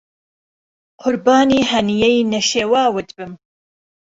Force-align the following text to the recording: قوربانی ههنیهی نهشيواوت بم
قوربانی 1.01 1.59
ههنیهی 1.71 2.19
نهشيواوت 2.31 3.09
بم 3.17 3.31